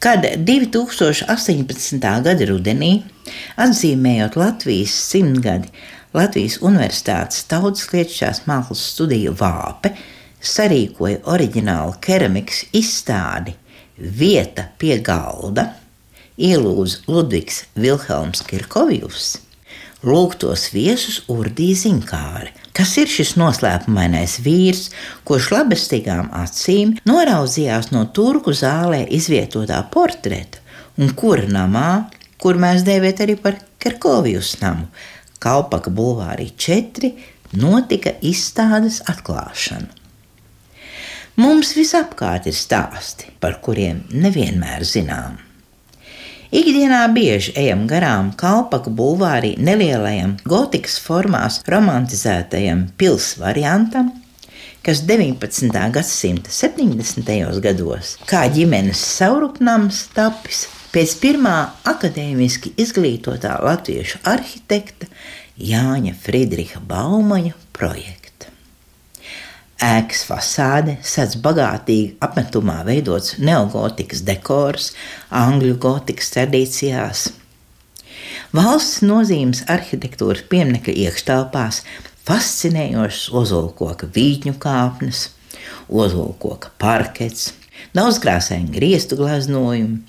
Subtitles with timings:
[0.00, 1.98] kad 2018.
[2.24, 3.02] gada rudenī,
[3.60, 5.68] atzīmējot Latvijas simtgadi,
[6.16, 9.92] Latvijas Universitātes Tautas Lietušās mākslas studiju Vāpe
[10.40, 13.54] sarīkoja oriģinālu keramikas izstādi
[14.00, 15.66] Vieta pie galda,
[16.40, 19.34] ielūdza Ludvigs Vilhelms Kirkovjus
[20.06, 22.54] lūgtos viesus urdīja zinkāri.
[22.76, 24.88] Kas ir šis noslēpumainais vīrs,
[25.28, 30.62] kurš labestīgām acīm noraudzījās no turku zālē izvietotā portreta
[31.00, 31.90] un kura namā,
[32.40, 34.88] kur mēs dēvēt arī par Kerkovijas namu,
[35.40, 37.10] Kalpaka bulvārī 4,
[37.56, 39.88] notika izstādes atklāšana.
[41.40, 45.38] Mums visapkārt ir stāsti, par kuriem nevienmēr zinām.
[46.50, 54.08] Ikdienā bieži ejam garām Kalpaku bulvārī nelielajam gotikas formās romantizētajam pils variantam,
[54.82, 55.70] kas 19.
[55.94, 57.30] gadsimta 70.
[57.62, 65.06] gados kā ģimenes saurupnams tapis pēc pirmā akadēmiski izglītotā latviešu arhitekta
[65.54, 68.19] Jāņa Friedriha Baumaņa projekta.
[69.80, 74.90] Ēkas fasāde sedz bagātīgi apmetumā veidots neogotikas dekors,
[75.32, 77.22] angļu gotikas tradīcijās.
[78.52, 81.80] Valsts nozīmes arhitektūras pieminiektu iekštelpās
[82.28, 85.30] fascinējošas ozolkoka vītņu kāpnes,
[85.88, 87.54] ozolkoka parkets,
[87.96, 90.02] daudzkrāsaini griestu glaznojumi,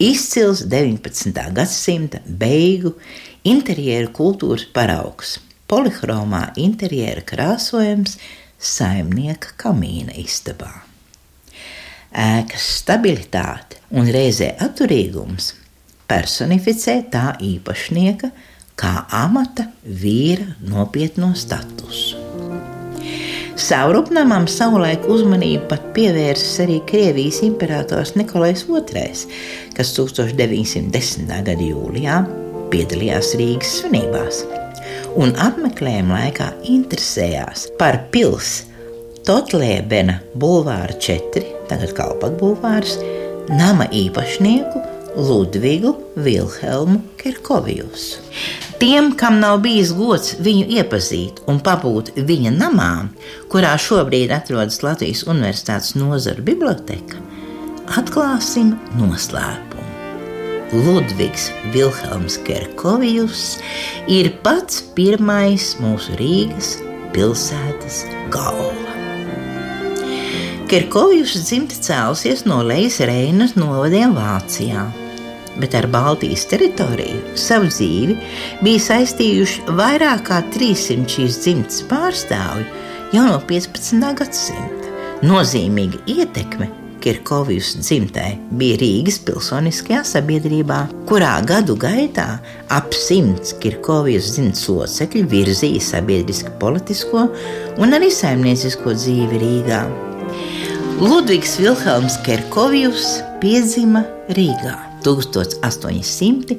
[0.00, 1.36] izcils 19.
[1.52, 2.96] gadsimta beigu
[3.44, 5.36] interjeru kultūras paraugs,
[5.68, 8.16] polihromā interjera krāsojums
[8.58, 10.70] saimnieka kamīna istabā.
[12.08, 15.52] Ēkas stabilitāte un reizē atturīgums
[16.08, 18.30] personificē tā īpašnieka
[18.78, 22.24] kā amata vīra nopietno statusu.
[23.58, 29.34] Saurupnamam savulaik uzmanību pat pievērsis arī Krievijas imperators Nikolais II,
[29.74, 31.26] kas 1910.
[31.50, 32.22] gada jūlijā
[32.70, 34.44] piedalījās Rīgas svinībās
[35.16, 38.68] un apmeklējuma laikā interesējās par pilsētu
[39.28, 42.94] Totlēbena bulvāra 4, tagad Kalpat bulvārs,
[43.52, 44.80] nama īpašnieku
[45.18, 48.06] Ludvigu Vilhelmu Kerkovijus.
[48.80, 52.92] Tiem, kam nav bijis gods viņu iepazīt un pabūt viņa namā,
[53.52, 57.20] kurā šobrīd atrodas Latvijas Universitātes nozaru biblioteka,
[58.00, 59.77] atklāsim noslēpumu.
[60.72, 63.56] Ludvigs Vilhelms Kerkovijus
[64.04, 66.74] ir pats pirmais mūsu Rīgas
[67.14, 68.96] pilsētas galva.
[70.68, 74.82] Kerkovijus dzimta cēlusies no Lejas Reinas novadiem Vācijā,
[75.56, 78.18] bet ar Baltijas teritoriju savu dzīvi
[78.60, 82.68] bija saistījuši vairāk kā 300 šīs dzimtas pārstāvju
[83.16, 84.04] jau no 15.
[84.20, 84.92] gadsimta.
[85.24, 86.68] Nozīmīga ietekme
[87.02, 90.78] Kirkovijas dzimtai bija Rīgas pilsoniskajā sabiedrībā,
[91.08, 92.38] kurā gadu gaitā
[92.74, 97.20] ap simts Kirkovijas dzimtas locekļi virzīja sabiedrisko, politisko
[97.78, 99.82] un arī saimniecisko dzīvi Rīgā.
[100.98, 103.04] Ludvigs Vilhelms Kirkovijus
[103.42, 104.02] piedzima
[104.34, 104.76] Rīgā
[105.06, 106.58] 1831.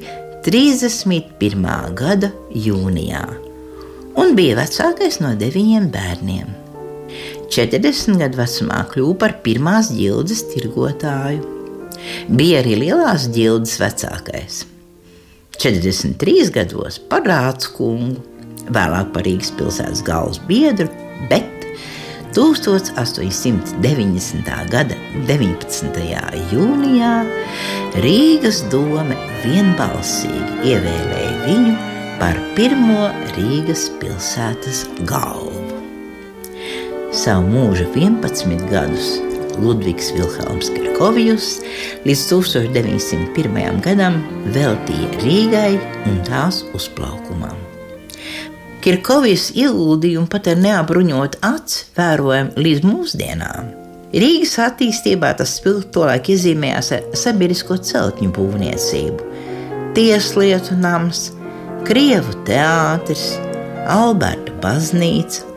[2.00, 3.24] gada jūnijā
[4.20, 6.48] un bija vecākais no deviņiem bērniem.
[7.50, 11.42] 40 gadu vecumā kļuva par pirmās ģildes tirgotāju.
[12.30, 14.60] Bija arī lielās ģildes vecākais.
[15.60, 18.20] 43 gados par rācu kungu,
[18.70, 20.86] vēlāk par Rīgas pilsētas galvas biedru,
[21.28, 21.50] bet
[22.38, 24.46] 1890.
[24.70, 24.94] gada
[25.26, 25.90] 19.
[26.54, 27.14] jūnijā
[28.06, 31.74] Rīgas doma vienbalsīgi ievēlēja viņu
[32.22, 35.59] par pirmo Rīgas pilsētas galvu
[37.10, 39.18] savu mūža 11 gadus
[39.58, 41.48] Ludvigs Vilhelms Kirkovijus
[42.06, 43.80] līdz 1901.
[43.82, 44.20] gadam
[44.54, 45.72] veltīja Rīgai
[46.06, 47.58] un tās uzplaukumam.
[48.80, 53.74] Kirkovijas ieguldījumu pat ar neapbruņotu acu vērojam līdz mūsdienām.
[54.14, 55.58] Rīgas attīstībā tas
[55.92, 59.28] tolaik iezīmējās ar sabiedrisko celtņu būvniecību,
[59.98, 61.32] tieslietu nams,
[61.90, 63.32] Krievu teātris,
[63.88, 65.49] Alberta baznīca,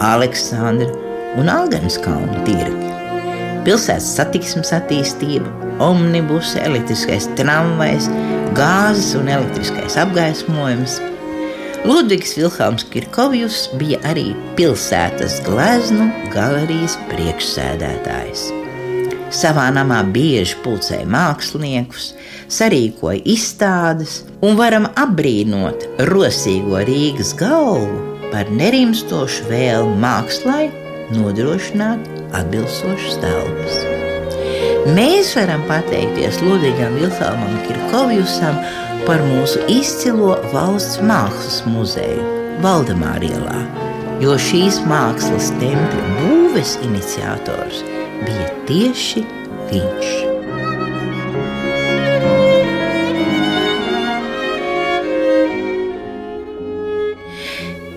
[0.00, 0.88] Aleksandra
[1.36, 2.88] un Alganas kalnu tirgi.
[3.66, 5.50] Pilsētas satiksmes attīstība,
[5.84, 8.08] omnibus, elektriskais tramvajs,
[8.56, 10.96] gāzes un elektriskais apgaismojums.
[11.84, 18.48] Ludvigs Vilhelms Kirkovjus bija arī pilsētas gleznu galerijas priekšsēdētājs.
[19.30, 22.14] Savā namā bieži pulcēja māksliniekus,
[22.50, 30.68] sarīkoja izstādes un varam apbrīnot rosīgo Rīgas galvu par nerimstošu vēlmu mākslai
[31.14, 32.06] nodrošināt
[32.38, 33.80] atbilstošas telpas.
[34.96, 38.56] Mēs varam pateikties Ludvigam Vilhelmam Kirkovjusam
[39.06, 42.24] par mūsu izcilo valsts mākslas muzeju
[42.64, 43.60] Valdemārielā,
[44.24, 47.84] jo šīs mākslas tempļa būves iniciators
[48.24, 49.24] bija tieši
[49.72, 50.39] viņš.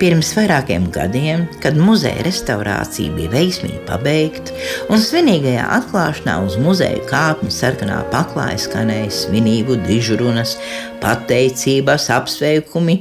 [0.04, 4.52] Pirms vairākiem gadiem, kad muzeja restaurācija bija veiksmīgi pabeigta
[4.92, 10.58] un svinīgajā atklāšanā uz muzeja kāpņu sarkanā paklāja skanēja svinību dižrunas,
[11.00, 12.98] pateicības, apsveikumi,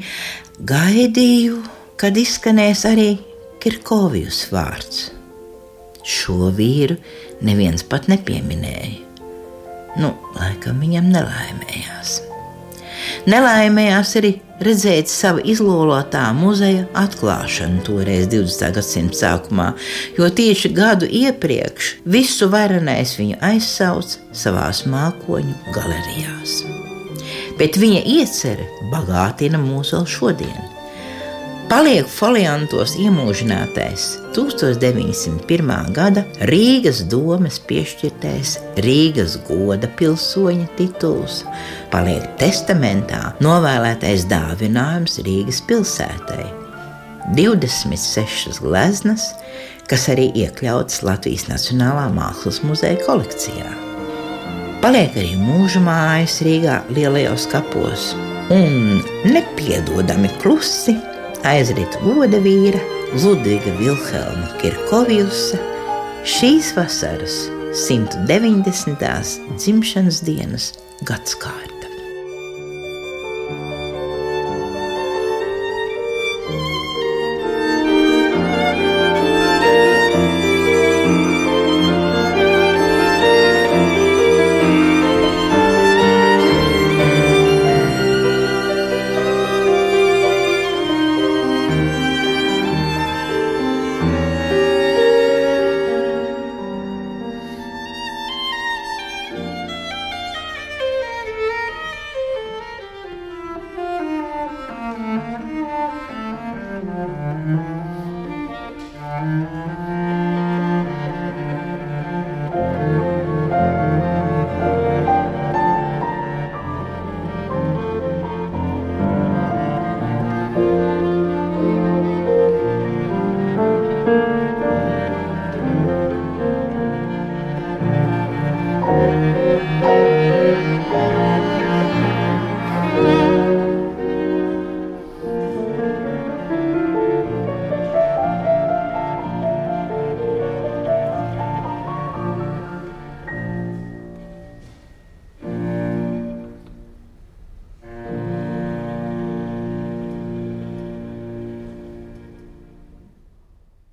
[0.62, 1.58] gaidīju,
[1.98, 3.10] kad izskanēs arī
[3.58, 5.08] Kirkovijus vārds.
[6.06, 7.00] Šo vīru
[7.42, 9.00] neviens pat nepieminēja.
[9.98, 12.20] Nu, laikam viņam nelaimējās.
[13.22, 14.30] Nelaimējās arī
[14.66, 18.72] redzēt savu izlolotā muzeja atklāšanu toreiz 20.
[18.74, 19.68] gadsimta sākumā,
[20.18, 26.58] jo tieši gadu iepriekš visu varenais viņu aizsauc savās mākoņu galerijās.
[27.62, 30.71] Bet viņa iecerē bagātina mūs vēl šodien.
[31.70, 35.70] Paliek foliantos iemūžinātais 1901.
[35.94, 41.42] gada Rīgas domes piešķirtais Rīgas goda pilsoņa tituls,
[41.92, 46.48] paliek testamentā novēlētais dāvinājums Rīgas pilsētai.
[47.38, 49.28] 26 gleznas,
[49.86, 53.70] kas arī iekļautas Latvijas Nacionālā Mākslas muzeja kolekcijā.
[54.82, 58.10] Paliek arī mūža mājas Rīgā lielajos kapos
[58.50, 58.98] un
[59.30, 60.96] nepiedodami klusi
[61.48, 62.78] aizrit goda vīra
[63.22, 65.58] Ludviga Vilhelma Kirkovjusa
[66.28, 67.42] šīs vasaras
[67.88, 69.12] 190.
[69.58, 70.72] dzimšanas dienas
[71.08, 71.71] gadsimta.